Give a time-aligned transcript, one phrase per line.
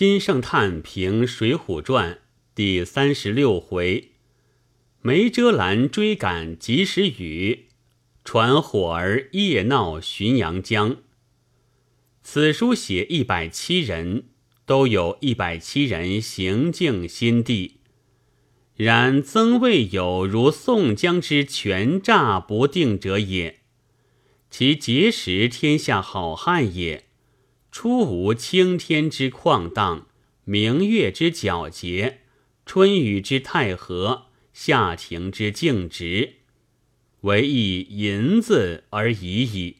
[0.00, 2.14] 金圣叹评《水浒传》
[2.54, 4.12] 第三十六回：
[5.02, 7.66] 梅遮拦追赶及时雨，
[8.24, 10.96] 传火儿夜闹浔阳江。
[12.22, 14.28] 此书写一百七人，
[14.64, 17.80] 都有一百七人行径心地。
[18.76, 23.60] 然曾未有如宋江之权诈不定者也。
[24.48, 27.09] 其结识天下好汉也。
[27.72, 30.08] 初无青天之旷荡，
[30.44, 32.22] 明月之皎洁，
[32.66, 36.34] 春雨之太和，夏庭之静直，
[37.20, 39.76] 唯以银子而已矣。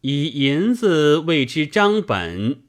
[0.00, 2.62] 以银子谓之张本，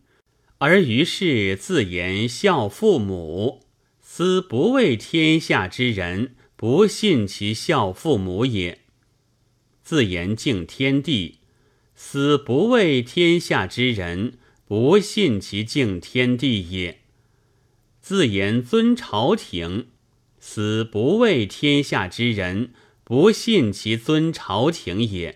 [0.58, 3.64] 而于是自言孝父母，
[4.02, 8.80] 斯不为天下之人不信其孝父母也；
[9.82, 11.39] 自言敬天地。
[12.02, 17.00] 死不畏天下之人不信其敬天地也；
[18.00, 19.88] 自言尊朝廷，
[20.40, 22.72] 死不畏天下之人
[23.04, 25.36] 不信其尊朝廷也；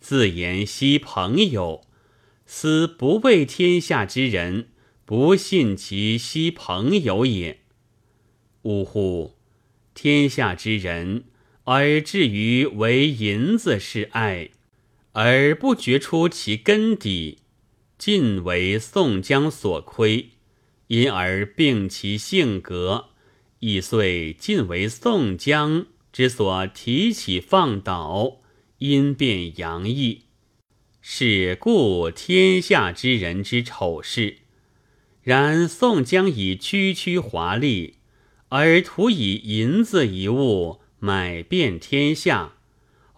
[0.00, 1.82] 自言惜朋友，
[2.46, 4.70] 死不畏天下之人
[5.04, 7.60] 不信其惜朋友也。
[8.62, 9.36] 呜呼！
[9.92, 11.24] 天下之人，
[11.64, 14.48] 而至于为银子是爱。
[15.22, 17.40] 而不觉出其根底，
[17.98, 20.30] 尽为宋江所亏，
[20.86, 23.10] 因而病其性格，
[23.58, 28.40] 亦遂尽为宋江之所提起放倒，
[28.78, 30.22] 因变洋溢，
[31.02, 34.38] 是故天下之人之丑事。
[35.20, 37.96] 然宋江以区区华丽，
[38.48, 42.54] 而图以银子一物买遍天下。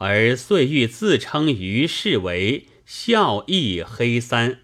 [0.04, 4.62] 而遂欲自称于世为孝义黑三，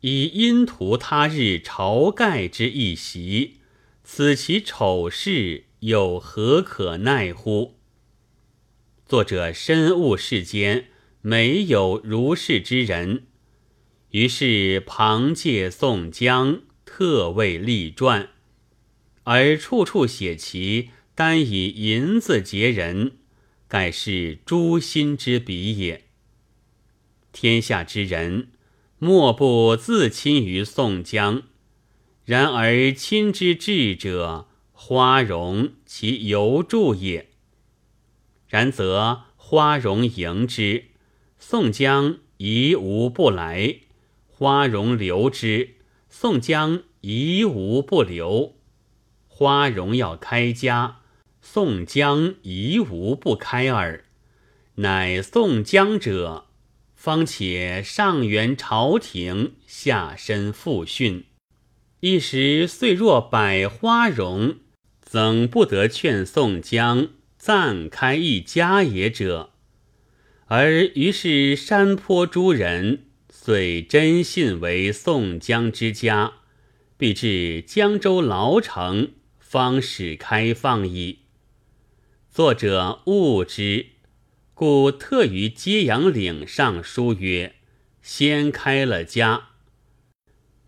[0.00, 3.58] 以因图他日晁盖之一袭，
[4.02, 7.76] 此其丑事，又何可奈乎？
[9.06, 10.86] 作者深悟世间
[11.20, 13.28] 没有如是之人，
[14.10, 18.30] 于是旁借宋江，特为立传，
[19.22, 23.18] 而处处写其单以银子结人。
[23.74, 26.04] 盖是诛心之笔也。
[27.32, 28.50] 天下之人，
[29.00, 31.42] 莫不自亲于宋江。
[32.24, 37.30] 然而亲之至者，花荣其犹助也。
[38.46, 40.84] 然则花荣迎之，
[41.40, 43.80] 宋江疑无不来；
[44.28, 45.74] 花荣留之，
[46.08, 48.54] 宋江疑无不留。
[49.26, 51.00] 花荣要开家。
[51.46, 54.04] 宋江疑无不开耳，
[54.76, 56.46] 乃宋江者，
[56.96, 61.26] 方且上元朝廷，下身复训，
[62.00, 64.56] 一时虽若百花荣，
[65.02, 69.50] 怎不得劝宋江暂开一家也者？
[70.46, 76.32] 而于是山坡诸人遂真信为宋江之家，
[76.96, 81.18] 必至江州牢城，方始开放矣。
[82.34, 83.90] 作者悟之，
[84.54, 87.54] 故特于揭阳岭上书曰
[88.02, 89.50] ：“先开了家。”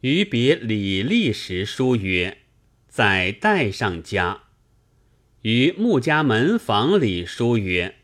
[0.02, 2.42] 于别李立时书曰
[2.86, 4.42] ：“再带上家。”
[5.42, 7.96] 于穆家门房里书曰：“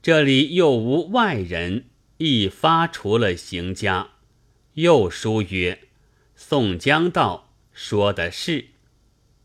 [0.00, 1.86] 这里又无外人，
[2.18, 4.10] 一发除了行家。”
[4.74, 5.88] 又书曰
[6.36, 8.66] ：“宋江道，说的是。”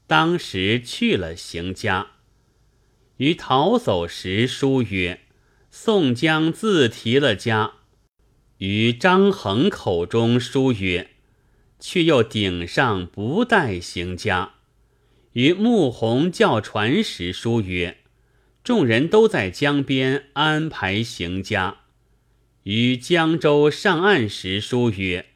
[0.05, 2.16] 当时去了行家。
[3.17, 5.21] 于逃走时书曰
[5.71, 7.73] ：“宋江自提了家。”
[8.59, 11.11] 于张衡口中书曰
[11.79, 14.53] ：“却又顶上不带行家。”
[15.33, 17.97] 于穆弘叫船时书曰
[18.63, 21.77] ：“众人都在江边安排行家。”
[22.63, 25.27] 于江州上岸时书曰：“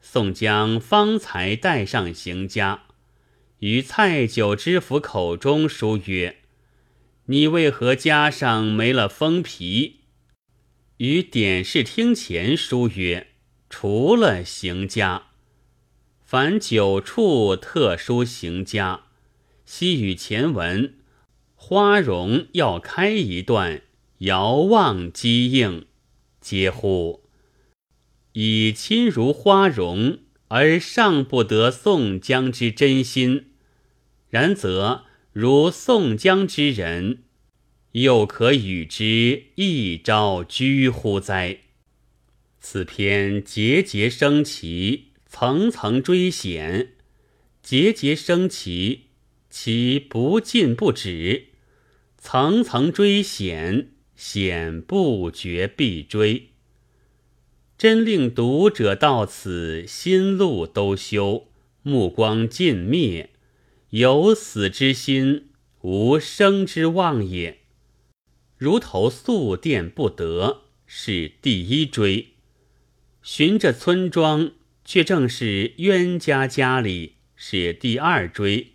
[0.00, 2.84] 宋江方才带上行家。”
[3.60, 6.39] 于蔡九知府口中书曰：
[7.30, 10.00] 你为何加上没了封皮？
[10.96, 13.28] 于典事厅前书曰
[13.70, 15.28] ：“除了行家，
[16.24, 19.02] 凡九处特殊行家。
[19.64, 20.94] 西与前文，
[21.54, 23.82] 花荣要开一段，
[24.18, 25.86] 遥望机应，
[26.40, 27.22] 嗟乎！
[28.32, 30.18] 以亲如花荣，
[30.48, 33.52] 而尚不得宋江之真心，
[34.30, 37.22] 然则。”如宋江之人，
[37.92, 41.58] 又可与之一朝居乎哉？
[42.58, 46.94] 此篇节节升旗，层层追险，
[47.62, 49.02] 节节升旗，
[49.48, 51.50] 其不进不止。
[52.18, 56.48] 层层追险，险不绝必追。
[57.78, 61.46] 真令读者到此心路都休，
[61.82, 63.30] 目光尽灭，
[63.90, 65.48] 有死之心，
[65.80, 67.58] 无生之望也。
[68.56, 72.26] 如投宿殿不得，是第一追；
[73.22, 74.52] 寻着村庄，
[74.84, 78.68] 却正是冤家家里，是第二追；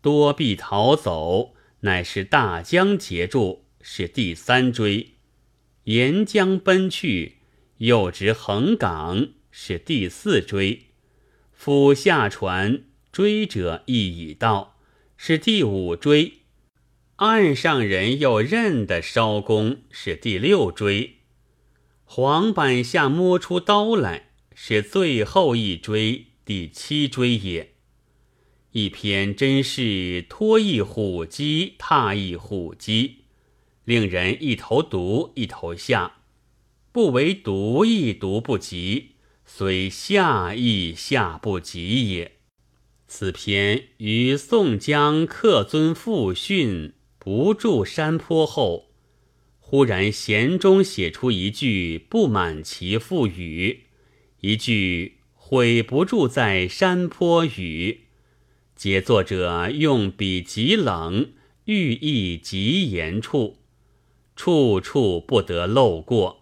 [0.00, 1.54] 多必逃走。
[1.80, 5.08] 乃是大江截住，是第三追；
[5.84, 7.38] 沿江奔去，
[7.78, 10.84] 又值横港，是第四追；
[11.52, 14.78] 甫下船，追者亦已到，
[15.18, 16.32] 是第五追；
[17.16, 21.16] 岸上人又认得艄公，是第六追；
[22.04, 27.74] 黄板下摸出刀来，是最后一追，第七追也。
[28.70, 33.24] 一篇真是脱一虎鸡，踏一虎鸡，
[33.84, 36.22] 令人一头读一头下，
[36.90, 39.10] 不为读亦读不及，
[39.44, 42.38] 虽下亦下不及也。
[43.14, 48.86] 此篇于宋江客尊复训不住山坡后，
[49.60, 53.80] 忽然弦中写出一句不满其父语，
[54.40, 58.04] 一句悔不住在山坡语。
[58.74, 61.32] 皆作者用笔极冷，
[61.66, 63.58] 寓意极严处，
[64.34, 66.41] 处处不得漏过。